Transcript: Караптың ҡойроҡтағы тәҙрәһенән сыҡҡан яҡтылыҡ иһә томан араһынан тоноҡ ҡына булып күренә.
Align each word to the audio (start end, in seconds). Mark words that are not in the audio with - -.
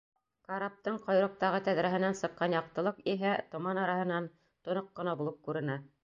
Караптың 0.51 0.95
ҡойроҡтағы 1.07 1.59
тәҙрәһенән 1.67 2.15
сыҡҡан 2.21 2.55
яҡтылыҡ 2.57 3.01
иһә 3.13 3.33
томан 3.51 3.81
араһынан 3.81 4.31
тоноҡ 4.69 4.89
ҡына 5.01 5.15
булып 5.21 5.37
күренә. 5.49 5.77